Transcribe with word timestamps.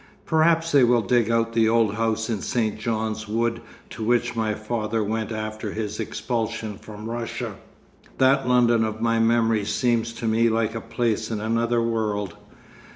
Perhaps 0.25 0.71
they 0.71 0.83
will 0.83 1.03
dig 1.03 1.29
out 1.29 1.53
the 1.53 1.69
old 1.69 1.93
house 1.93 2.27
in 2.27 2.41
St 2.41 2.79
John's 2.79 3.27
Wood 3.27 3.61
to 3.91 4.03
which 4.03 4.35
my 4.35 4.55
father 4.55 5.03
went 5.03 5.31
after 5.31 5.73
his 5.73 5.99
expulsion 5.99 6.79
from 6.79 7.07
Russia.... 7.07 7.57
That 8.17 8.47
London 8.47 8.83
of 8.83 8.99
my 8.99 9.19
memories 9.19 9.69
seems 9.71 10.11
to 10.13 10.25
me 10.27 10.49
like 10.49 10.73
a 10.73 10.81
place 10.81 11.29
in 11.29 11.39
another 11.39 11.83
world. 11.83 12.35